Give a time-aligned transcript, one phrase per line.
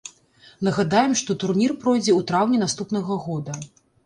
[0.67, 3.61] Нагадаем, што турнір пройдзе ў траўні наступнага года.